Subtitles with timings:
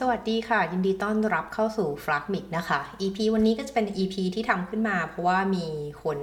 [0.00, 5.66] สวัสดีค่ะ ยินดีต้อนรับเข้าสู่ f l u g m i c นะคะ EP วันนี้ก็จะเป็น EP ที่ทำขึ้นมา เพราะว่ามี
[6.02, 6.18] คน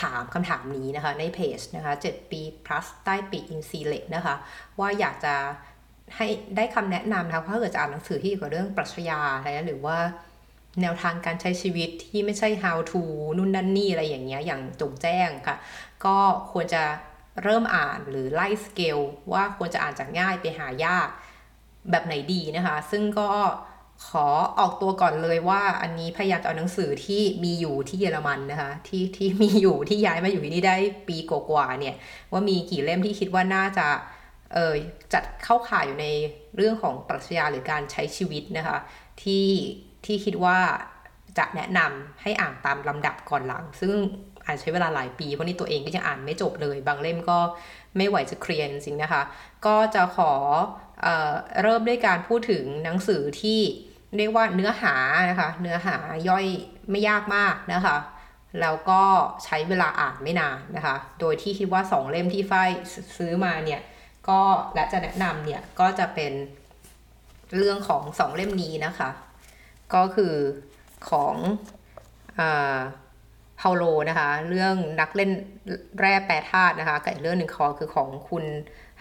[0.00, 4.34] ถามคำถามนี้นะคะ ในเพจนะคะ 7 ปี plus ใต้ปีก in s e l e c t นะคะ
[4.78, 5.34] ว่าอยากจะ
[6.16, 9.98] ให้ได้คำแนะนำนะคะถ้าเกิดจะอ่านหนังสือที่เกี่ยวกับเรื่องปรัชญาอะไรหรือว่า
[10.80, 13.02] แนวทางการใช้ชีวิตที่ไม่ใช่ how to
[13.36, 15.56] นู่นนั่นนี่อะไรอย่างเงี้ยอย่างจงแจ้งค่ะ
[16.04, 16.16] ก็
[16.52, 16.82] ควรจะ
[17.42, 18.98] เริ่มอ่านหรือไล่สเกล
[19.32, 21.10] ว่าควรจะอ่านจากง่ายไปหายาก
[21.90, 23.28] แบบไหนดีนะคะ ซึ่งก็
[24.08, 24.26] ขอ
[24.58, 30.76] ออกตัวก่อนเลยว่าอันนี้พยายามจะเอาหนังสือที่มีอยู่ที่เยอรมันนะคะที่ที่มีอยู่ที่ย้ายมาอยู่ที่นี่ได้
[31.08, 31.96] ปีกว่าๆเนี่ย
[32.32, 33.86] ว่ามีกี่เล่มที่คิดว่าน่าจะ
[34.54, 34.74] เออ
[35.12, 36.06] จัดเข้าข่ายอยู่ใน
[36.56, 38.78] เรื่องของปรัชญาหรือการใช้ชีวิตนะคะ
[39.22, 39.48] ที่
[40.04, 40.58] ที่คิดว่า
[41.38, 43.92] จะแนะนำให้อ่านตามลำดับก่อนหลัง ซึ่ง
[44.44, 47.38] อาจใช้เวลาหลายปีเพราะนี่ตัวเองก็ยังอ่านไม่จบเลย บางเล่มก็
[47.96, 49.22] ไม่ไหวจะเคลียร์จริงนะคะ
[49.66, 50.32] ก็จะขอ
[51.02, 53.60] เเริ่มด้วยการพูดถึงหนังสือที่
[54.16, 54.94] เรียกว่าเนื้อหา
[55.30, 55.96] นะคะเนื้อหา
[56.28, 56.46] ย่อย
[56.90, 57.96] ไม่ยากมากนะคะ
[58.60, 59.02] แล้วก็
[59.44, 62.70] ใช้เวลาอ่านไม่นานนะคะ โดยที่คิดว่า 2 เล่มที่ฝ้าย
[63.16, 63.80] ซื้อมาเนี่ย
[64.28, 64.40] ก็
[64.74, 66.32] และจะแนะนำเนี่ยก็จะเป็น
[67.56, 69.10] เรื่องของสองเล่มนี้นะคะ
[69.94, 70.34] ก็คือ
[71.10, 71.34] ของ
[72.38, 72.78] อ่า
[73.60, 75.30] เฮาโลนะคะ เรื่องนักเล่น
[76.00, 78.44] แร่แปรธาตุนะคะกับอีกเรื่องหนึ่งคอคือของคุณ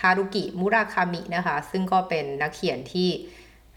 [0.01, 3.09] ฮารุกิมุราคามินะคะ ซึ่งก็เป็นนักเขียนที่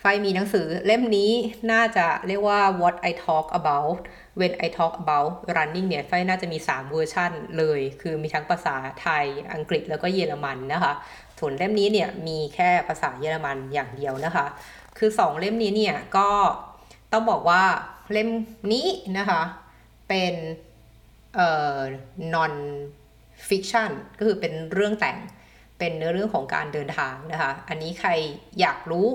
[0.00, 1.32] ไฟมีหนังสือเล่มนี้
[1.72, 3.98] น่าจะเรียกว่า what I talk about
[4.40, 10.92] when I talk about running เนี่ย ไฟน่าจะมี 3 เวอร์ชันเลย คือมีทั้งภาษาไทย อังกฤษแล้วก็เยอรมันนะคะ
[11.38, 14.46] ส่วนเล่มนี้เนี่ยมีแค่ภาษาเยอรมันอย่างเดียวนะคะ
[14.98, 16.30] คือ 2 เล่มนี้เนี่ยก็
[17.12, 17.62] ต้องบอกว่า
[18.12, 18.28] เล่ม
[18.72, 18.86] นี้
[19.18, 19.42] นะคะ
[20.08, 20.34] เป็น
[21.34, 21.78] เอ่อ
[22.34, 22.54] non
[23.48, 25.18] fiction ก็คือเป็นเรื่องแต่ง
[25.78, 28.10] เป็นเนื้อเรื่องของการเดินทางนะคะ อันนี้ใคร
[28.60, 29.06] อยากรู้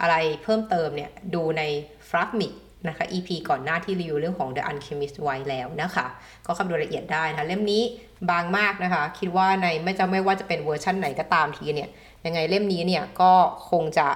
[0.00, 1.62] อะไรเพิ่มเติมเนี่ย ดูใน
[2.08, 2.52] f r a g m i c
[2.88, 6.06] นะคะ EP ก่อนหน้าที่รีวิวเรื่องของ The Alchemist ไว้แล้วนะคะ
[6.46, 7.82] ก็คำนวณละเอียดได้นะะเล่มนี้
[8.30, 11.90] บางมากนะคะ คิดว่าในไม่จะไม่ว่าจะเป็นเวอร์ชั่นไหนก็ตามทีเนี่ย
[12.24, 13.32] ยังไงเล่มนี้เนี่ยก็
[13.70, 14.08] คงจะ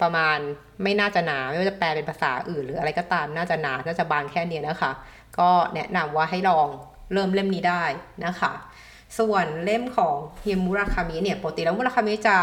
[0.00, 0.38] ประมาณ
[0.82, 4.92] ไม่น่าจะหนา ไม่ว่าจะแปลเป็นภาษาอื่น หรืออะไรก็ตามน่าจะหนา น่าจะบางแค่นี้นะคะ
[5.38, 6.68] ก็แนะนำว่าให้ลอง
[7.12, 7.84] เริ่มเล่มนี้ได้
[8.26, 8.52] นะคะ
[9.18, 12.36] ส่วนเล่มของเฮียมุราคามิเนี่ยปกติแล้วมุราคามิจะ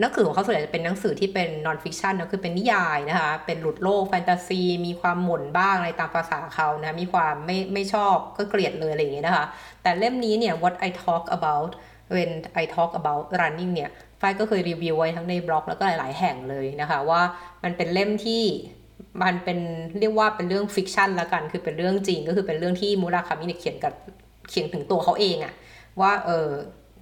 [0.00, 9.46] หนังสือของเขาส่วนใหญ่จะเป็นหนังสือที่เป็น non-fiction นะคือเป็นนิยายนะคะ เป็นหลุดโลกแฟนตาซี มีความหม่นบ้างอะไรตามภาษาเขานะ มีความไม่ไม่ชอบก็เกลียดเลยอะไรอย่างเงี้ยนะคะ
[9.82, 11.70] แต่เล่มนี้เนี่ย what I talk about
[12.14, 12.30] when
[12.62, 13.90] I talk about running เนี่ย
[14.20, 17.22] ฝ้ายก็เคยรีวิวไว้ทั้งในบล็อกแล้วก็หลาย ๆ แห่งเลยนะคะ ว่า
[17.64, 18.42] มันเป็นเล่มที่
[19.22, 19.58] มันเป็น
[20.00, 23.92] เรียกว่าเป็นเรื่อง fiction แล้วกัน คือเป็นเรื่องจริงก็คือเป็นเรื่องที่มุราคามิเนี่ยเขียนกับ
[24.50, 25.54] เขียนถึงตัวเขาเองอะ
[26.00, 26.48] ว่าเออ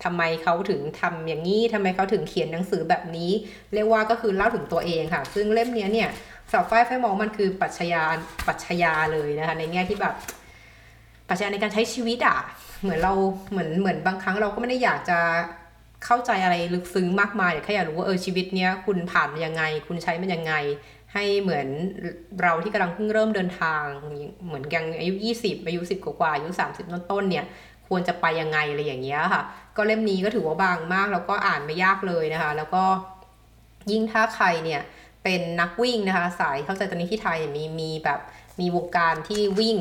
[0.04, 3.30] ทำไมเขาถึงทำอย่างนี้ทำไมเขาถึงเขียนหนังสือแบบนี้
[3.74, 6.08] เรียกว่าก็คือเล่าถึงตัวเองค่ะ ซึ่งเล่มนี้เนี่ย
[6.52, 8.02] สำหรับฝ้ายฝ้ายมองมันคือปรัชญา
[8.46, 10.14] ปัชญาเลยนะคะในแง่ที่แบบ
[11.28, 12.38] ปัชญาในการใช้ชีวิตอะ
[12.82, 13.12] เหมือนเรา
[13.50, 15.18] เหมือนเหมือนบางครั้งเราก็ไม่ได้อยากจะ
[16.04, 20.54] เข้าใจอะไรลึกซึ้งมากมายแค่อยากรู้ว่าเออชีวิตเนี้ยคุณผ่านมันยังไง คุณใช้มันยังไง
[21.14, 21.66] ให้เหมือน
[22.42, 23.84] เราที่กำลังเพิ่งเริ่มเดินทาง
[24.46, 27.44] เหมือนยังอายุ 20 อายุ 10 กว่าอายุ 30 ต้นๆเนี่ย
[27.88, 29.42] ควรจะไปยังไงอะไรอย่างเงี้ยค่ะ
[29.76, 32.84] ก็เล่มนี้ก็ถือว่าบางมาก แล้วก็อ่านไม่ยากเลยนะคะ แล้วก็
[33.90, 34.80] ยิ่งถ้าใครเนี่ย
[35.24, 38.20] เป็นนักวิ่งนะคะ สายเข้าใจตอนนี้ที่ไทยมีมีแบบ
[38.60, 39.76] มีวงการที่วิ่ง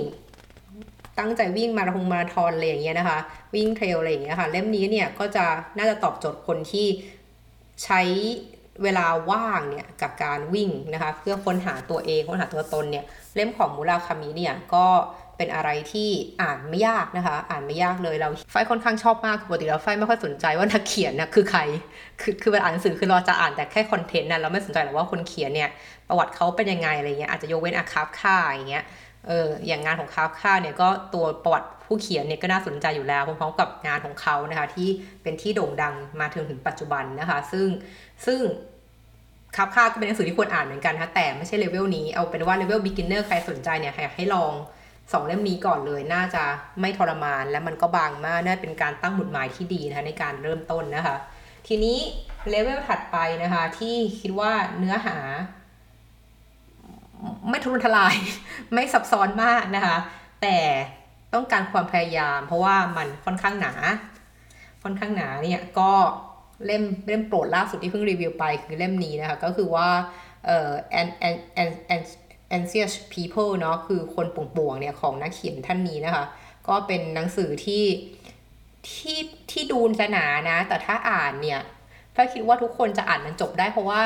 [1.20, 3.20] ตั้งใจวิ่งมาราธอนมาราธอนอะไรอย่างเงี้ยนะคะ
[3.56, 5.46] วิ่งเทรลอะไรอย่างเงี้ยค่ะ เล่มนี้เนี่ยก็จะ
[5.78, 6.88] น่าจะตอบโจทย์คนที่
[7.84, 8.02] ใช้
[8.84, 13.06] เวลาว่างเนี่ยกับการวิ่งนะคะเพื่อค้นหาตัวเองค้นหาตัวตนเนี่ย
[13.36, 14.86] เล่มของมูราคามิเนี่ยก็
[15.38, 16.10] เป็นอะไรที่
[16.42, 21.62] อ่านไม่ยากนะคะ อ่านไม่ยากเลยเราไฟค่อนข้างชอบมากปกติเราไฟไม่ค่อยสนใจว่านักเขียนนะคือใคร
[22.22, 25.70] คือคือเวลาอ่านหนังสือคือเราจะอ่านแต่แค่ content นะเราไม่สนใจหรอกว่าคนเขียนเนี่ย
[26.08, 28.84] ประวัติเขาเป็นยังไงอะไรเงี้ยอาจจะยกเว้นอ่าคาฟคาอย่างเงี้ย
[29.28, 34.90] เอออย่างงานของคาฟคาเนี่ยก็ตัวประวัติผู้เขียนเนี่ยก็น่าสนใจอยู่แล้วพร้อมๆกับงานของเขานะคะที่
[35.24, 37.68] เป็นที่โด่งดังมาถึงถึงปัจจุบันนะคะ ซึ่ง
[38.26, 38.40] ซึ่ง
[39.56, 44.53] คาฟคาก็เป็นหนังสือที่ควรอ่านเหมือนกันนะแต่ไม่ใช่เลเวลนี้เอาเป็นว่า level beginner ใครสนใจเนี่ยให้ลอง
[45.12, 46.44] สองเล่มนี้ก่อนเลย น่าจะ
[46.82, 51.16] ไม่ทรมานและมันก็บางมากน่าเป็นการตั้งหมุดหมายที่ดีนะคะในการเริ่มต้นนะคะ
[51.68, 51.97] ทีนี้
[52.50, 55.18] เลเวลถัดไปนะคะที่คิดว่าเนื้อหา
[57.49, 58.16] ไม่ทุรนทลาย
[58.73, 59.97] ไม่ซับซ้อนมากนะคะ
[60.41, 60.58] แต่
[61.34, 63.73] ต้องการความพยายาม เพราะว่ามันค่อนข้างหนา
[64.84, 65.91] ค่อนข้างหนาเนี่ยก็
[66.66, 69.87] เล่มเล่มโปรดล่าสุดที่เพิ่งรีวิวไปคือเล่มนี้นะคะ ก็คือว่า
[70.46, 72.03] เอ่อ and and and and
[72.58, 76.25] anxious people เนาะคือคนป่วงๆเนี่ยของนักเขียนท่านนี้นะคะ
[76.67, 77.84] ก็เป็นหนังสือที่
[78.90, 79.20] ที่
[79.52, 81.61] ที่ดูจะหนานะ แต่ถ้าอ่านเนี่ย
[82.16, 84.02] ถ้าคิดว่าทุกคนจะอ่านมันจบได้เพราะว่า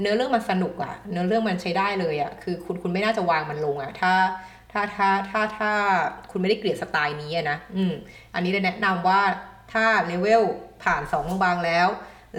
[0.00, 4.12] เนื้อเรื่องมันสนุกอะเนื้อเรื่องมันใช้ได้เลยอะคือคุณคุณไม่น่าจะวางมันลงอะถ้า
[4.72, 5.72] ถ้าถ้าถ้าถ้า
[6.30, 7.92] คุณไม่ได้เกลียดสไตล์นี้อะนะอืม
[8.34, 9.20] อันนี้เลยแนะนำว่า
[9.72, 10.42] ถ้าเลเวล
[10.82, 11.88] ผ่านสองบางแล้ว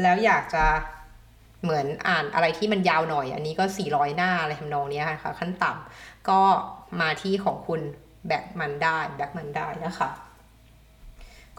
[0.02, 0.66] แล้วอยากจะ
[1.64, 6.42] เหมือนอ่านอะไรที่มันยาวหน่อย อันนี้ก็ 400 หน้าอะไรทำนองนี้ค่ะ ขั้นต่ำก็
[7.02, 7.82] มาที่ของคุณ
[8.28, 10.10] แบ็กมันได้แบ็กมันได้นะคะ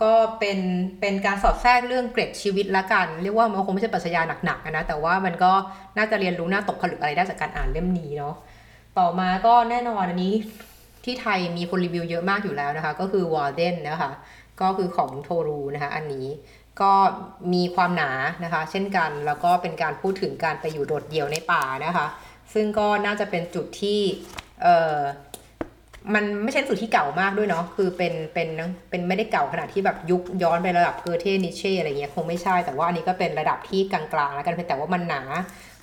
[0.03, 0.59] ก็เป็น
[1.01, 5.53] เป็นการสอดแทรกเรื่องเกร็ดชีวิตละกัน เรียกว่ามันคงไม่ใช่ปรัชญาหนักๆนะแต่ว่ามันก็
[5.97, 8.35] น่าจะเรียนรู้น่าตกผลึกอะไรได้จากการอ่านเล่มนี้เนาะ
[8.99, 10.35] ต่อมาก็แน่นอนอันนี้
[11.05, 14.11] ที่ไทยมีคนรีวิวเยอะมากอยู่แล้วนะคะ ก็คือ Walden นะคะ
[14.61, 16.27] ก็คือของ Thoreau นะคะอันนี้
[16.81, 16.93] ก็
[17.53, 18.11] มีความหนา
[18.45, 22.07] นะคะ เช่นกันแล้วก็เป็นการพูดถึงการไปอยู่โดดเดี่ยวในป่านะคะ
[22.55, 24.01] ซึ่งก็น่าจะเป็นจุดที่
[26.15, 28.49] มันไม่ใช่สูตรที่เก่ามากด้วยเนาะคือเป็นเป็น
[28.91, 35.23] เป็นไม่ได้เก่าขนาดที่แบบยุคย้อนไประดับเกอเทนิเช่อะไรเงี้ยคงไม่ใช่แต่ว่าอันนี้ก็เป็นระดับที่กลางๆแล้วกันเพียงแต่ว่ามันหนา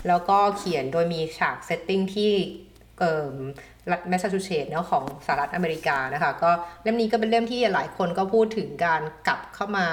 [0.07, 2.31] แล้วก็เขียนโดยมีฉาก setting ที่
[2.99, 3.31] เอ่อ
[3.91, 6.51] รัฐแมสซาชูเซตส์เนาะของสหรัฐอเมริกานะคะก็
[6.83, 9.87] เล่มนี้ก็เป็นเล่มที่หลายคนก็พูดถึงการกลับเข้ามา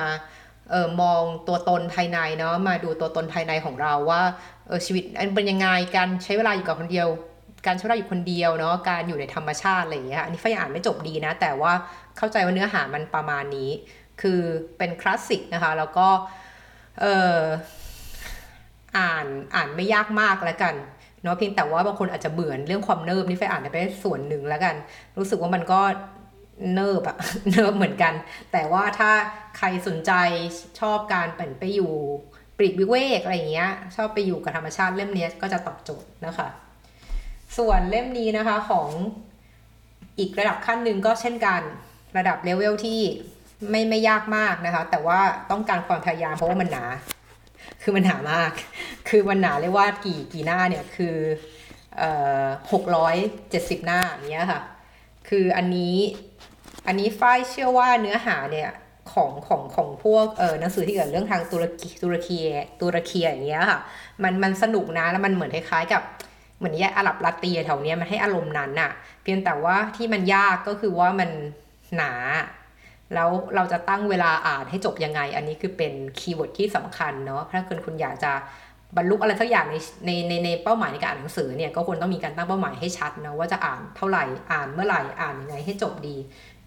[0.71, 4.23] เออมองตัวตนภายในเนาะมาดูตัวตนภายในของเราว่า
[4.67, 5.05] เออชีวิต
[5.35, 7.09] เป็นยังไงการใช้เวลาอยู่กับคนเดียว
[7.67, 11.73] การใช้เวลาอยู่คนเดียวเนาะการอยู่ในธรรมชาติอะไรอย่างเงี้ยอันนี้ฝ้ายอ่านไม่จบดีนะ แต่ว่า
[12.17, 13.71] เข้าใจว่าเนื้อหามันประมาณนี้
[14.21, 14.41] คือ
[14.79, 16.09] เป็นคลาสสิกนะคะ แล้วก็
[17.01, 17.05] เอ
[17.37, 17.39] อ
[18.99, 20.75] อ่านอ่านไม่ยากมากแล้วกัน
[21.23, 24.75] เนาะเพียงแต่ว่าบางคนอาจจะเบื่อเรื่องความเนิบนี่ไฟอ่านไปส่วนหนึ่งแล้วกัน
[25.19, 25.81] รู้สึกว่ามันก็
[26.73, 27.17] เนิบอะ
[27.51, 28.15] เนิบเหมือนกัน
[28.53, 29.11] แต่ว่าถ้า
[29.57, 30.13] ใครสนใจ
[30.81, 31.93] ชอบการเปไปอยู่
[32.59, 36.49] ปริวิเวกอะไรอย่างเงี้ย ชอบไปอยู่กับธรรมชาติเล่มนี้ก็จะตอบโจทย์นะคะ
[37.57, 38.89] ส่วนเล่มนี้นะคะของ
[40.19, 41.61] อีกระดับขั้นหนึ่งก็เช่นกัน
[42.17, 43.01] ระดับเลเวลที่
[43.71, 45.21] ไม่ไม่ยากมากนะคะ แต่ว่า
[45.51, 46.85] ต้องการความพยายามเพราะว่ามันหนา
[47.83, 48.51] คือมันหนามาก
[49.09, 51.17] คือมันหนาเรียกว่ากี่กี่หน้าเนี่ยคือ
[51.97, 52.11] เอ่
[52.43, 53.15] อหกร้อย
[53.51, 54.61] เจ็ดสิบหน้าอย่างเงี้ยค่ะ
[55.29, 55.97] คืออันนี้
[56.87, 58.71] อันนี้ฝ้ายเชื่อว่าเนื้อหาเนี่ย
[59.13, 62.39] ของของของพวกเออหนังสือที่เกี่ยวเรื่องทางตุรกีตุรกี
[62.81, 63.81] ตุรกีอย่างเงี้ยค่ะ
[64.23, 66.03] มันมันสนุกนะแล้วมันเหมือนคล้ายๆกับ
[66.59, 68.91] เหมือนแยกอาหรับราตรีแถวเนี้ยมันให้อารมณ์นั้นน่ะ
[69.23, 71.31] เพียงแต่ว่าที่มันยากก็คือว่ามัน
[71.97, 72.13] หนา
[73.15, 78.33] แล้วเราจะตั้งเวลาอ่านให้จบยังไง อันนี้คือเป็น keyword ที่สำคัญเนาะถ้าเกิดคุณอยากจะ
[78.97, 86.17] บรรลุอะไรสักอย่างในในในในเป้าหมายในการอ่านหนังสือเนี่ยก็ควรต้องมีการตั้งเป้าหมายให้ชัดนะว่าจะอ่านเท่าไหร่อ่านเมื่อไหร่อ่านยังไงให้จบดี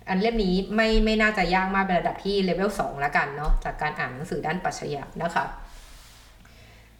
[0.09, 5.45] อันเล่มนี้ไม่ไม่น่าจะยากมากเป็นระดับที่เลเวล2แล้วกันเนาะจากการอ่านหนังสือด้านปรัชญานะคะ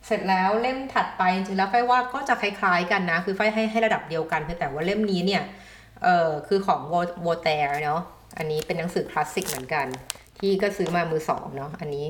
[0.06, 5.44] เสร็จแล้วเล่มถัดไปจริงแล้วไฟว่าก็จะคล้ายๆกันนะ คือไฟให้ให้ระดับเดียวกันเพียงแต่ว่าเล่มนี้เนี่ย
[6.04, 6.82] เออคือของ
[7.22, 8.02] โวเตร์เนาะ
[8.38, 9.88] อันนี้เป็นหนังสือคลาสสิกเหมือนกัน
[10.38, 12.06] ที่ก็ซื้อมามือสองเนาะอันนี้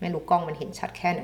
[0.00, 1.22] ไม่รู้กล้องมันเห็นชัดแค่ไหน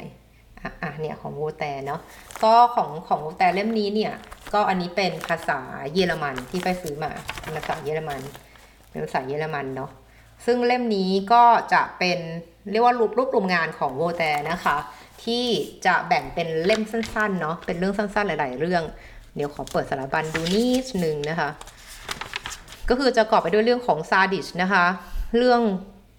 [0.61, 2.01] อะอะเนี่ยของโวเตร์เนาะ
[2.43, 4.13] ก็ของของโวเตร์เล่มนี้เนี่ย
[4.53, 5.61] ก็อันนี้เป็นภาษา
[5.93, 8.21] เยอรมันที่ไฟซื้อมาเป็นภาษาเยอรมัน
[8.91, 9.91] เป็นภาษาเยอรมันเนาะ
[10.47, 12.19] ซึ่งเล่มนี้ก็จะเป็น
[12.71, 14.77] เรียกว่ารูปรูปรวมงานของโวเตร์นะคะ
[15.27, 15.45] ที่
[15.87, 18.83] จะแบ่งเป็นเล่มสั้นๆเนาะเป็นเรื่องสั้นๆหลาย ๆ เรื่อง
[19.37, 21.49] เดี๋ยวขอเปิดสารบัญดูนิดนึงนะคะ
[22.89, 24.85] ก็คือจะประกอบไปด้วยเรื่องของซาดิชนะคะ
[25.37, 25.61] เรื่อง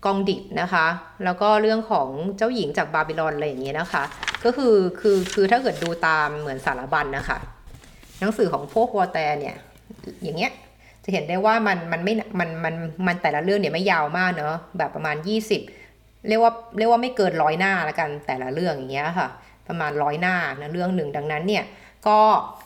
[0.06, 0.86] กองดิดนะคะ
[1.24, 4.04] แล้วก็เรื่องของเจ้าหญิงจากบาบิลอนอะไรอย่างเงี้ยนะคะ
[4.46, 7.38] ก็คือคือคือถ้าเกิดดูตามเหมือนสารบัญนะคะ
[8.20, 9.56] หนังสือของพวกวอลแตร์เนี่ย
[10.24, 10.52] อย่างเงี้ย
[11.04, 12.76] จะเห็นได้ว่ามันมันไม่มันมัน
[13.08, 15.77] มันแต่ละเรื่องเนี่ยไม่ยาวมากเนาะแบบประมาณ 20
[16.28, 19.28] เรียกว่าเรียกว่าไม่เกินร้อยหน้าละกันแต่ละเรื่องอย่างเงี้ยค่ะ
[19.68, 21.64] ประมาณร้อยหน้านะเรื่องหนึ่งดังนั้นเนี่ย
[22.08, 22.20] ก็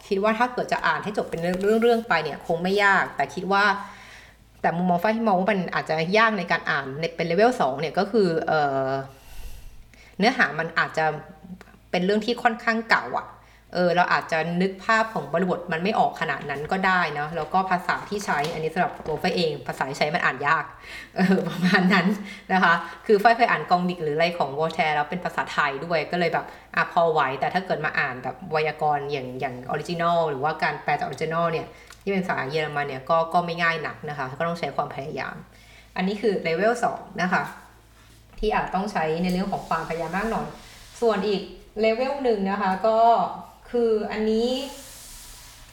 [0.08, 3.64] คิดว่าถ้าเกิดจะอ่านให้จบเป็นเรื่องเรื่องไปเนี่ยคงไม่ยาก แต่คิดว่า
[4.62, 8.54] แต่มุมมองฝ้ายที่มองว่ามันอาจจะยากในการอ่านในเป็นเลเวลสองเนี่ยก็คือเอ
[8.88, 8.90] อ
[10.18, 11.06] เนื้อหามันอาจจะ
[11.92, 13.28] เป็นเรื่องที่ค่อนข้างเก่าอะ
[13.74, 20.66] เออเราอาจจะนึกภาพของบริบทมันไม่ออกขนาดนั้นก็ได้นะแล้วก็ภาษาที่ใช้อันนี้สำหรับตัวฝ้ายเอง ภาษาที่ใช้มันอ่านยาก
[21.16, 22.08] เออประมาณนั้น
[22.54, 22.74] นะคะ
[23.06, 31.68] คือฝ้ายเคยอ่าน Candide หรืออะไรของวอลแตร์แล้วเป็นภาษาไทยด้วยก็เลยแบบอะพอไหว แต่ถ้าเกิดมาอ่านแบบไวยากรณ์อย่างอย่าง original หรือว่าการแปลจาก original เนี่ย
[32.02, 35.36] ที่เป็นภาษาเยอรมันเนี่ยก็ก็ไม่ง่ายนักนะคะ ก็ต้องใช้ความพยายาม
[35.96, 37.44] อันนี้คือเลเวลสองนะคะ
[38.40, 40.48] ที่อาจต้องใช้ในเรื่องของความพยายามมากหน่อย
[41.02, 41.42] ส่วนอีก
[41.82, 42.98] เลเวลหนึ่งนะคะก็
[43.72, 44.50] คืออันนี้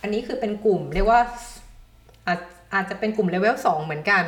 [0.02, 1.20] อันนี้คือเป็นกลุ่มเรียกว่า
[2.26, 2.40] อาจ
[2.74, 4.24] อาจจะเป็นกลุ่มเลเวลสองเหมือนกัน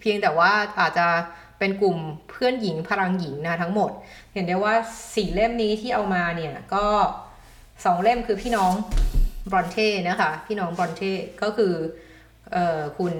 [0.00, 1.06] เพียงแต่ว่าอาจจะ
[1.58, 1.96] เป็นกลุ่ม
[2.30, 3.90] เพื่อนหญิงพลังหญิงนะทั้งหมด
[4.32, 4.74] เห็นได้ว่า
[5.14, 6.86] สี่เล่มนี้ที่เอามาเนี่ย ก็
[7.84, 8.72] สองเล่มคือพี่น้อง
[9.50, 11.72] บรอนเท่นะคะ พี่น้องบรอนเท่ก็คือ
[12.52, 13.14] เอ่อคุณ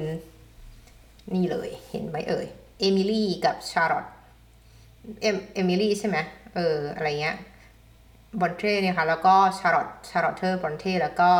[1.35, 2.47] นี่เลยเห็นไหมเอ่ย
[2.81, 4.07] เอมิลี่กับชาร์ลอต
[5.23, 6.17] เอมเอมิลี่ใช่ไหม
[6.55, 7.37] เอออะไรเงี้ย
[8.41, 11.31] บอนเทเนี่ยค่ะแล้วก็ชาร์ลอตชาร์ลอตเทอร์บอนเทแล้วก็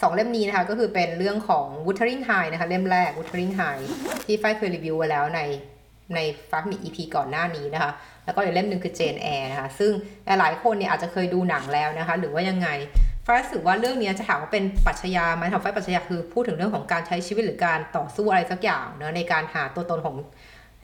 [0.00, 3.84] สองเล่มนี้นะคะ ก็คือเป็นเรื่องของ Wuthering Heights นะคะ เล่มแรก Wuthering Heights
[4.24, 5.40] ที่ฝ้ายเคยรีวิวไว้แล้วใน
[6.14, 6.18] ใน
[6.50, 7.92] ฟักมี EP ก่อนหน้านี้นะคะ
[8.24, 9.92] แล้วก็อีกเล่มหนึ่งคือ Jane Eyre นะคะ ซึ่ง
[10.40, 12.68] หลายคนเนี่ยอาจจะเคยดูหนังแล้วนะคะ หรือว่ายังไง
[13.26, 20.16] ฝ้ารู้สึกว่าเรื่องนี้จะถามว่าเป็นปรัชญาไหมถามฝ้าปรัชญาคือพูดถึงเรื่องของการใช้ชีวิตหรือการต่อสู้อะไรสักอย่างเนะในการหาตัวตนของ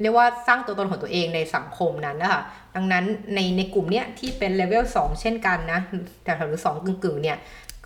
[0.00, 2.42] เรียกว่าสร้างตัวตนของตัวเองในสังคมนั้นนะคะ
[2.74, 5.80] ดังนั้นในในกลุ่มเนี้ยที่เป็นเลเวล2เช่นกันนะ
[6.24, 7.38] แต่ถหรือสองกึ่งๆเนี่ย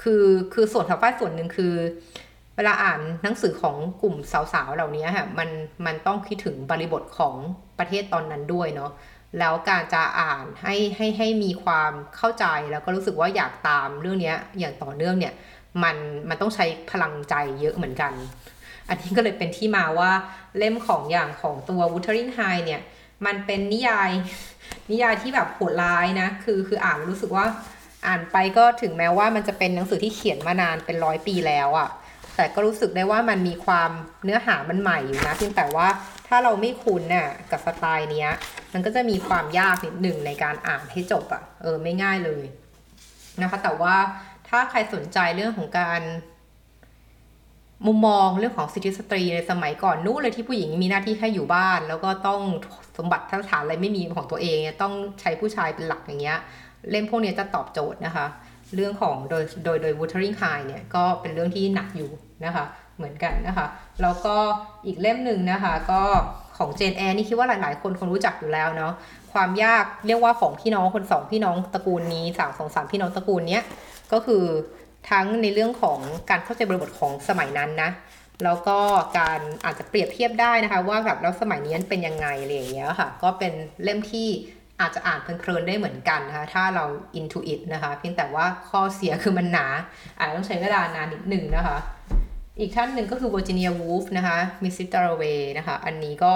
[0.03, 1.75] คือคือส่วนของฝ้ายส่วนหนึ่งคือ
[2.57, 4.17] เวลาอ่านหนังสือของกลุ่ม
[4.53, 5.49] สาวๆเหล่านี้ค่ะมัน
[5.87, 7.37] มันต้องคิดถึงบริบทของ
[7.79, 8.91] ประเทศตอนนั้นด้วยเนาะ
[9.39, 15.35] แล้วการจะอ่านให้ให้ให้มีความเข้าใจแล้วก็รู้สึกว่าอยากตามเรื่องนี้อย่างต่อเนื่องเนี่ย
[15.83, 15.97] มัน
[16.29, 18.13] มันต้องใช้พลังใจเยอะเหมือนกัน
[18.89, 20.11] อันนี้ก็เลยเป็นที่มาว่า
[20.59, 22.81] เล่มของอย่างของตัว Wuthering High เนี่ย
[23.27, 24.11] มันเป็นนิยาย
[24.91, 27.47] นิยายที่แบบโหดร้ายนะ คือคืออ่านรู้สึกว่า
[28.07, 31.89] อ่านไปก็ถึงแม้ว่ามันจะเป็นหนังสือที่เขียนมานานเป็นร้อยปีแล้วอะ่ะ
[32.37, 33.91] แต่ก็รู้สึกได้ว่ามันมีความ
[34.25, 35.89] เนื้อหามันใหม่อยู่นะเพียงแต่ว่า
[36.29, 38.31] ถ้าเราไม่คุ้นน่ะกับสไตล์เนี้ย
[38.73, 42.45] มันก็จะมีความยากนิดหนึ่งในการอ่านให้จบอะ่ะเออไม่ง่ายเลย
[43.43, 43.97] นะคะ แต่ว่า
[44.49, 46.01] ถ้าใครสนใจเรื่องของการ
[47.87, 52.41] มุมมองเรื่องของสิทธิสตรีในสมัยก่อนนู้นเลยที่ผู้หญิงมีหน้าที่แค่อยู่บ้าน แล้วก็ต้อง
[52.99, 56.39] สมบัติทัศฐานอะไรไม่มีของตัวเองต้องใช้ผู้ชายเป็นหลักอย่างเงี้ย
[56.91, 58.27] เล่มพวกนี้จะตอบโจทย์นะคะ
[58.75, 62.11] เรื่องของโดยโดยโดย Wuthering High เนี่ยก็เป็นเรื่องที่หนักอยู่
[62.45, 62.65] นะคะ
[62.97, 63.67] เหมือนกันนะคะ
[64.03, 64.37] แล้วก็
[64.87, 66.03] อีกเล่มหนึ่งนะคะก็
[66.59, 68.93] ของเจนแอร์นี่คิดว่าหลาย ๆ คนคงรู้จักอยู่แล้วเนาะ
[69.33, 73.65] ความยากเรียกว่าของพี่น้องคนสองพี่น้องตระกูลนี้สามสองสามพี่น้องตระกูลเนี้ย
[74.13, 74.45] ก็คือ
[75.11, 75.99] ทั้งในเรื่องของ
[76.31, 77.91] การเข้าใจบริบทของสมัยนั้นนะ
[78.45, 78.79] แล้วก็
[79.19, 84.29] การอาจจะเปรียบเทียบได้นะคะ ว่าแบบแล้วสมัยนี้เป็นยังไงอะไรอย่างเงี้ยค่ะ ก็เป็นเล่มที่
[84.81, 86.85] อาจจะอ่านเพลินๆได้เหมือนกันนะคะ ถ้าเรา
[87.19, 89.67] into it นะคะ เพียงแต่ว่าข้อเสียคือมันหนา
[90.19, 91.77] อาจจะต้องใช้เวลานานนิดหนึ่งนะคะ
[92.61, 94.89] อีกท่านหนึ่งก็คือ Virginia Woolf นะคะ Mrs.
[94.95, 96.35] Dalloway นะคะ อันนี้ก็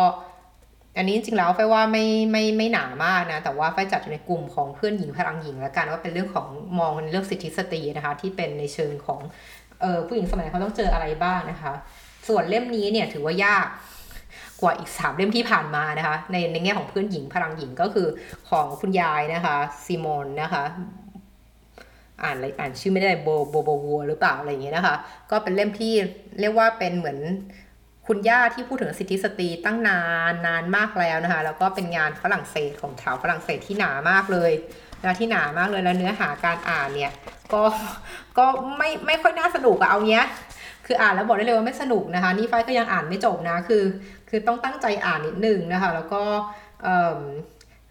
[0.97, 6.47] อันนี้จริงๆแล้วไฟว่าไม่ไม่ไม่หนามากนะ แต่ว่าไฟจัดอยู่ในกลุ่มของเพื่อนหญิงพลังหญิงแล้วกันว่าเป็นเรื่องของ
[6.79, 9.21] มองในเรื่องสิทธิสตรีนะคะ ที่เป็นในเชิงของ
[9.81, 11.73] เออผู้หญิงสมัยเขาต้องเจออะไรบ้างนะคะ
[12.29, 13.67] ส่วนเล่มนี้เนี่ยถือว่ายาก
[14.61, 18.07] กว่าอีก 3 เล่มที่ผ่านมานะคะ ในในแง่ของเพื่อนหญิงพลังหญิงก็คือ
[18.51, 20.65] ของคุณยายนะคะซีมอนนะคะ
[22.23, 24.97] อ่านอะไรอ่านชื่อไม่ได้โบโบโบวัวหรือเปล่าอะไรอย่างเงี้ยนะคะ
[25.31, 25.93] ก็เป็นเล่มที่
[26.41, 27.19] เรียกว่าเป็นเหมือน
[28.07, 34.53] คุณย่าที่พูดถึงสิทธิสตรีตั้งนานนานมากแล้วนะคะ แล้วก็เป็นงานฝรั่งเศสของชาวฝรั่งเศสที่หนามากเลย
[35.05, 37.13] นะที่หนามากเลยแล้วเนื้อหาการอ่านเนี่ย
[37.53, 37.63] ก็
[38.39, 38.47] ก็
[38.77, 40.25] ไม่ไม่ค่อยน่าสนุกอะเอาเนี้ย
[40.87, 43.85] คืออ่านแล้วบอกได้เลยว่าไม่สนุกนะคะ นี่ไฟก็ยังอ่านไม่จบนะคือ
[44.29, 46.23] คือต้องตั้งใจอ่านนิดนึงนะคะ แล้วก็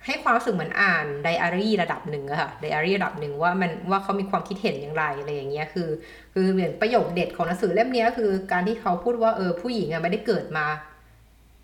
[0.05, 5.89] ให้ความรู้สึกเหมือนอ่านไดอารี่ระดับหนึ่งอะค่ะไดอารี่ระดับหนึ่งว่ามันว่าเขามีความคิดเห็นอย่างไรอะไรอย่างเงี้ยคือ
[6.33, 10.65] คือเหมือนประโยคเด็ดของหนังสือเล่มนี้คือการที่เขาพูดว่าเออผู้หญิงอะไม่ได้เกิดมา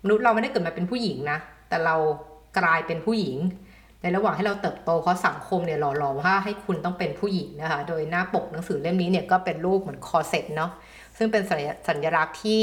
[0.04, 1.96] มนุษย์เราไม่ได้เกิดมาเป็นผู้หญิงนะแต่เรา
[2.58, 3.36] กลายเป็นผู้หญิง
[4.02, 10.70] ในระหว่างให้เราเติบโตเพราะสังคมเนี่ยหล่อหลอมว่าให้คุณต้องเป็นผู้หญิงนะคะโดยหน้าปกหนังสือเล่มนี้เนี่ยก็เป็นรูปเหมือนคอเซ็ตเนาะ
[11.16, 11.42] ซึ่งเป็น
[11.88, 12.62] สัญลักษณ์ที่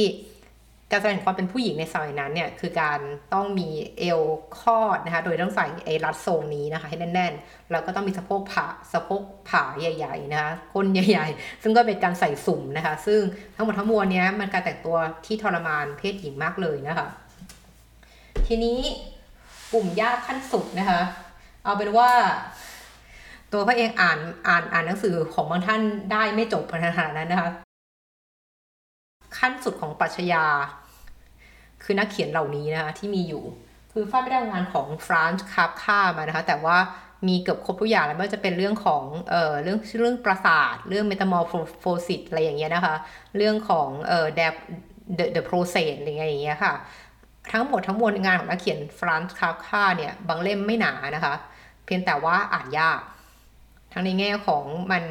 [0.91, 3.00] การแสดงความเป็นผู้หญิงในสมัยนั้นเนี่ยคือการ
[3.34, 4.22] ต้องมีเอว
[4.60, 13.19] คอดนะคะ โดยต้องใส่ไอ้รัดทรงนี้นะคะ ให้แน่นๆ แล้วก็ต้องมีสะโพกผ่าสะโพกผ้าใหญ่ๆนะคะก้นใหญ่ ๆ ซึ่งก็เป็นการใส่สุ่มนะคะ ซึ่ง
[13.55, 17.08] ทั้งหมดทั้งมวลเนี้ยมันการแต่งตัวที่ทรมานเพศหญิงมากเลยนะคะ
[18.48, 18.79] ทีนี้
[19.74, 21.01] กลุ่มยากขั้นสุดนะคะ
[21.63, 22.12] เอาเป็นว่า
[23.51, 25.81] ตัวฝ้ายเองอ่านอ่านอ่านหนังสือของบางท่าน
[26.12, 27.69] ได้ไม่จบขนาดนั้นนะคะ
[29.39, 30.46] ขั้นสุดของปรัชญา
[31.84, 33.43] คือนักเขียนเหล่านี้นะคะที่มีอยู่
[33.91, 36.77] คือฝ้ายไม่ได้งานของฟรานซ์คาร์ค่ามานะคะ แต่ว่า
[37.27, 41.43] มีเกือบครบทุกอย่างแล้วไม่ว่าจะเป็นเรื่องของเอ่อเรื่องเรื่องปราสาท เรื่องเมตา m o r
[41.84, 42.96] p h o s i s อะไรอย่างเงี้ยนะคะ
[43.38, 44.48] เรื่องของเอ่อ the
[45.36, 46.74] the process อะไรอย่างเงี้ยค่ะ
[47.51, 51.34] ทั้งหมดทั้งมวลงานของนักเขียนฟรานซ์คาร์ค่าเนี่ยบางเล่มไม่หนานะคะ
[51.86, 53.00] เพียงแต่ว่าอ่านยาก
[53.93, 55.03] ทั้งในแง่ของมัน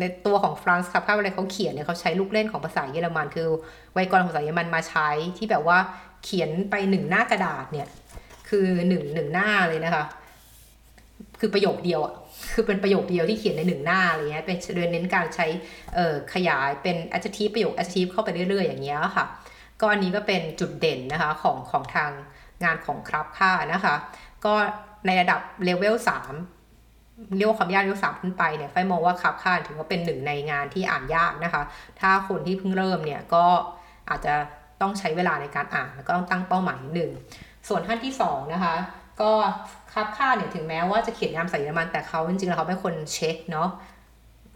[0.00, 3.48] ในตัวของฟรานซ์คาฟคาเวลาเขาเขียนเนี่ยเขาใช้ลูกเล่นของภาษาเยอรมัน คือ
[3.92, 5.08] ไวยากรณ์ของภาษาเยอรมันมาใช้
[5.38, 5.78] ที่แบบว่า
[6.24, 7.88] เขียนไปหนึ่งหน้ากระดาษเนี่ย
[8.48, 10.04] คือหนึ่งหนึ่งหน้าเลยนะคะ
[11.40, 12.14] คือประโยคเดียวอะ
[12.52, 15.46] คือเป็นประโยคเดียวที่เขียนในหนึ่งหน้าอะไรเงี้ยเป็นโดยเน้นการใช้
[15.94, 19.26] เออขยายเป็น adjective ประโยค adjective เข้าไปเรื่อยๆ อย่างเงี้ยค่ะ
[19.80, 22.10] ก็อันนี้ก็เป็นจุดเด่นนะคะของของทาง
[22.64, 23.94] งานของครับค่านะคะ
[24.44, 24.54] ก็
[25.06, 26.61] ในระดับเลเวล3
[27.36, 31.62] เรียกว่าความยากเลเวลสามขึ้นไปเนี่ยไฟมองว่าคับค่าถือว่าเป็นหนึ่งในงานที่อ่านยากนะคะ
[32.00, 33.44] ถ้าคนที่เพิ่งเริ่มเนี่ยก็
[34.10, 34.34] อาจจะ
[34.80, 37.10] ต้องใช้เวลาในการอ่านแล้วก็ต้องตั้งเป้าหมายหนึ่ง
[37.68, 38.74] ส่วนท่านที่2นะคะ
[39.20, 39.30] ก็
[39.92, 43.68] คาบค่าเนี่ยถึงแม้ว่าจะเขียนนามใส่เยอรมันแต่เขาจริงๆแล้วเขาเป็นคนเช็คเนาะ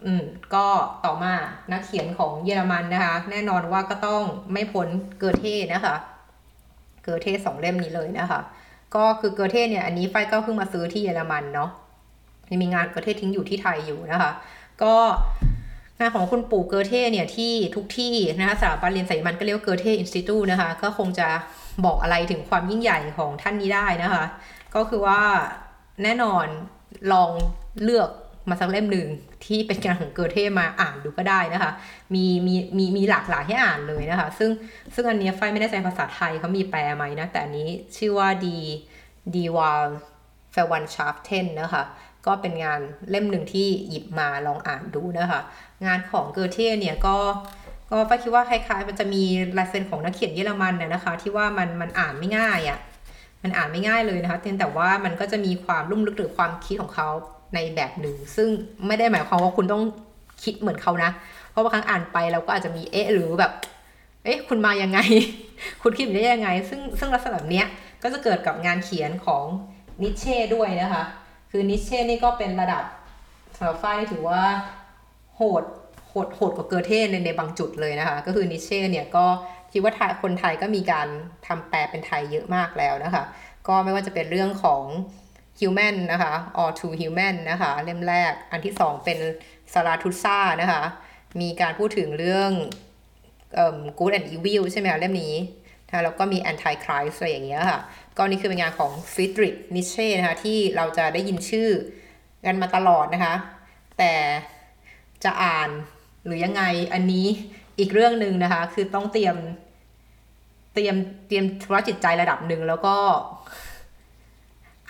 [0.04, 0.66] อืมก็
[1.04, 1.35] ต่อมา
[1.73, 5.96] นักเขียนของเยอรมันนะคะ แน่นอนว่าก็ต้องไม่พ้นเกอเท่นะคะ
[7.04, 8.40] เกอเท่สองเล่มนี้เลยนะคะ
[8.94, 11.70] ก็คือเกอเท่เนี่ยอันนี้ไฟก็เพิ่งมาซื้อที่เยอรมันเนาะ
[12.50, 14.31] ยังมีงานเกอเททิ้งอยู่ที่ไทยอยู่นะคะ
[14.83, 14.95] ก็
[15.99, 21.29] งานของคุณปู่เกอเทเนี่ยที่ทุกที่นะคะสถาบันเรียนสายมันก็เรียกว่าเกอเทอินสติทูนะคะ ก็คงจะ
[21.85, 24.25] บอกอะไรถึงความยิ่งใหญ่ของท่านนี้ได้นะคะ
[24.75, 25.21] ก็คือว่า
[26.03, 26.47] แน่นอน
[27.12, 27.31] ลอง
[27.83, 28.11] เลือก
[28.49, 29.09] มาสักเล่มหนึ่ง
[29.45, 31.73] ที่เป็นงานของเกอเทมาอ่านดูก็ได้นะคะ
[32.15, 34.50] มีมีมีมีหลากหลายให้อ่านเลยนะคะ ซึ่ง
[34.95, 38.59] ซึ่งอันนี้ไฟไม่ได้ใจภาษาไทยเขามีแปลไหมนะ แต่อันนี้ชื่อว่าดี
[39.35, 39.87] ดีวาล
[40.53, 41.83] เฟวันชาร์ฟเทนนะคะ
[42.26, 42.80] ก็เป็นงาน
[43.11, 45.40] เล่มหนึ่งที่หยิบมาลองอ่านดูนะคะ
[45.87, 47.16] งานของเกอเทเนี่ยก็
[47.90, 49.23] ก็ไฟคิดว่าคล้ายๆมันจะมี
[49.59, 52.78] ลายเซ็นของนักเขียนเยอรมันน่ยนะคะ ที่ว่ามันมันอ่านไม่ง่ายอะ่ะ
[53.42, 57.09] มันอ่านไม่ง่ายเลยนะคะเพียงแต่ว่ามันก็จะมีความลุ่มลึกหรือความคิดของเขา
[57.54, 58.49] ในแบบหนึ่ง ซึ่ง
[58.87, 59.83] ไม่ได้หมายความว่าคุณต้อง
[60.45, 61.11] คิดเหมือนเขานะ
[61.50, 63.52] เพราะบางครั้งอ่านไปเราก็อาจจะมีเอ๊ะหรือแบบ
[64.25, 64.99] เอ๊ะคุณมายังไง
[65.83, 67.62] คุณคิดได้ยังไง ซึ่งซึ่งลักษณะแบบนี้
[68.02, 69.45] ก็จะเกิดกับงานเขียนของ
[70.02, 71.04] นิเช่ด้วยนะคะ
[71.50, 72.85] คือนิเช่นี่ก็เป็นระดับ
[73.57, 74.43] สำหรับฝ้ายนี่ถือว่า
[75.37, 75.65] โหด
[76.09, 79.26] โหดโหดกว่าเกอเท่ในในบางจุดเลยนะคะ ก็คือนิเช่เนี่ยก็
[79.73, 81.09] คิดว่าคนไทยก็มีการ
[81.47, 83.23] ทำแปลเป็นไทยเยอะมากแล้วนะคะ
[83.69, 84.83] ก็ไม่ว่าจะเป็นเรื่องของ
[85.61, 89.19] Human นะคะ or to Human นะคะ เล่มแรก อันที่สองเป็น
[89.73, 90.83] ซาราทุซ่านะคะ
[91.41, 92.50] มีการพูดถึงเรื่อง
[93.55, 95.35] เอ่อ Good and Evil ใช่ไหมคะเล่มนี้
[95.88, 97.81] นะแล้วก็มี Antichrist อะไรอย่างเงี้ยค่ะ
[98.16, 101.69] ก็นี่คือเป็นงานของฟ r ดริ c นิเช่นะคะที่เราจะได้ยินชื่อ
[102.47, 103.35] กันมาตลอดนะคะ
[103.99, 104.12] แต่
[105.25, 105.69] จะอ่าน
[106.25, 106.62] หรือยังไง
[106.93, 107.26] อันนี้
[107.78, 109.37] อีกเรื่องหนึ่งนะคะ คือต้องเตรียม
[110.75, 110.97] เตรียม
[111.28, 112.97] เตรียมธุรจิตใจระดับหนึ่งแล้วก็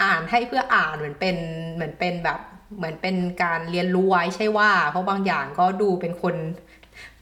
[0.03, 1.37] อ่านให้เพื่ออ่านเหมือนเป็น
[1.75, 2.41] เหมือนเป็นแบบ
[2.77, 6.35] เหมือนเป็นการเรียนรู้ไว้ใช่ว่า เพราะบางอย่างก็ดูเป็นคน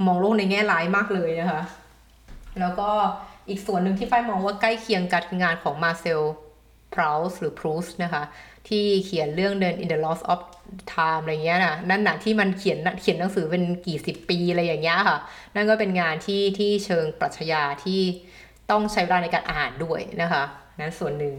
[0.06, 1.62] มองโลกในแง่ร้ายมากเลยนะคะ
[2.60, 2.90] แล้วก็
[3.48, 6.20] อีกส่วนหนึ่งที่ฝ้ายมองว่าใกล้เคียงกันคืองานของมาเซล
[6.94, 8.22] พราวส์หรือพรูสนะคะ
[8.68, 10.40] ที่เขียนเรื่องเดิน in the loss of
[10.92, 15.18] time อะไรเงี้ยนะนั่นหนะที่มันเขียนเขียนหนังสือเป็นกี่สิบปีอะไรอย่างเงี้ยค่ะ
[15.54, 18.00] นั่นก็เป็นงานที่ที่เชิงปรัชญาที่
[18.70, 20.42] ต้องใช้เวลาในการอ่านด้วยนะคะ
[20.80, 21.34] นั้นส่วนหนึ่ง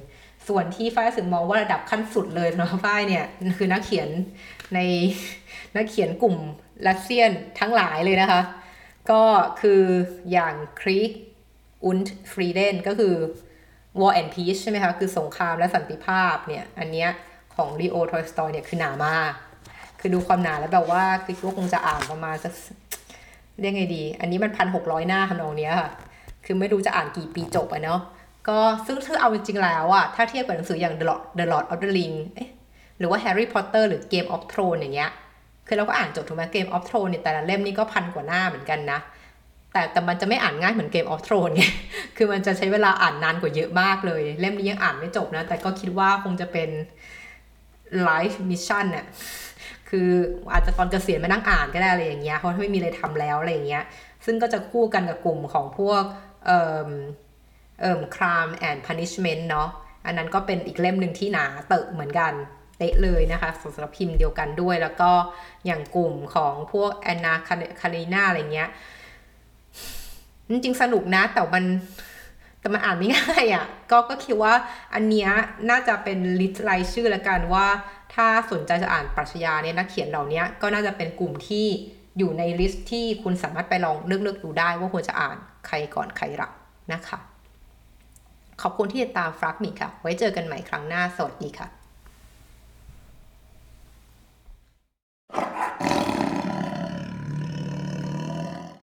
[0.47, 3.25] ส่วนที่ฝ้ายสึกมองว่าระดับขั้นสุดเลยนะฝ้ายเนี่ย
[3.57, 4.09] คือนักเขียน
[4.75, 4.79] ใน
[5.75, 6.35] นักเขียนกลุ่ม
[6.87, 8.41] รัสเซียนทั้งหลายเลยนะคะ
[9.11, 9.23] ก็
[9.61, 9.81] คือ
[10.31, 11.11] อย่างครีก
[11.85, 11.99] อุน
[12.31, 13.13] ฟรีเดนก็คือ
[13.99, 17.09] War and Peace ใช่ไหมคะ คือสงครามและสันติภาพเนี่ย อันเนี้ย
[17.55, 19.31] ของลีโอทอยสตอยเนี่ยคือหนามาก
[19.99, 22.53] คือดูความหนาแล้วแบบว่าคือว่าคงจะอ่านประมาณสัก
[23.59, 25.89] เรียกไงดี อันนี้มันพันหกร้อยหน้าทำนองเนี้ยค่ะ
[26.45, 28.01] คือไม่รู้จะอ่านกี่ปีจบอะเนาะ
[28.47, 32.49] ก็ซึ่งถ้าเอาจริงๆแล้วอะถ้าเทียบกับหนังสืออย่าง The Lord The Lord of the Ring เอ๊ะ
[32.97, 35.11] หรือว่า Harry Potter หรือ Game of Thrones อย่างเงี้ย
[35.67, 38.99] คือเราก็อ่านจบถูกไหม Game of Thrones เนี่ยแต่ละเล่มนี่ก็พันกว่าหน้าเหมือนกันนะ
[39.75, 41.63] แต่แต่มันจะไม่อ่านง่ายเหมือน Game of Thrones ไง
[42.17, 46.69] คือมันจะใช้เวลาอ่านนานกว่าเยอะมากเลย เล่มนี้ยังอ่านไม่จบนะ แต่ก็คิดว่าคงจะเป็น
[48.07, 49.05] life mission น่ะ
[49.89, 50.09] คือ
[50.53, 53.83] อาจจะตอนเกษียณมานั่งอ่านก็ได้อะไรอย่างเงี้ย เพราะไม่มีอะไรทำแล้วอะไรอย่างเงี้ย
[54.25, 56.03] ซึ่งก็จะคู่กันกับกลุ่มของพวก
[56.45, 56.89] เอ่อ
[57.81, 59.69] เอ่อ crime and punishment เนาะ
[60.05, 62.33] อันนั้นก็เป็นอีกเล่มหนึ่งที่หนาเติบเหมือนกัน
[62.77, 65.11] เตะเลยนะคะสำหรับพิมพ์เดียวกันด้วย แล้วก็
[65.65, 67.33] อย่างกลุ่มของพวกแอนนา
[67.81, 68.69] คาริน่าอะไรเงี้ย
[70.49, 71.65] จริงสนุกนะ แต่มัน
[72.60, 74.53] แต่มันอ่านไม่ง่ายอะ่ะก็ก็คิดว่า
[74.93, 75.29] อันเนี้ย
[75.69, 77.67] น่าจะเป็นลิสต์รายชื่อละกันว่า
[78.13, 81.67] ถ้าสนใจจะอ่านปรัชญาเนี่ยนักเขียนเหล่านี้ก็น่าจะเป็นกลุ่มที่
[82.17, 86.53] อยู่ในลิสต์ที่คุณสามารถไปลองเลือกๆดูได้ว่าควรจะอ่านใครก่อนใครหลัง
[86.93, 87.19] นะคะ
[88.62, 91.84] ขอบคุณที่ติดตามฟรักมิค่ะ ไว้เจอกันใหม่ครั้งหน้า สวัสดีค่ะ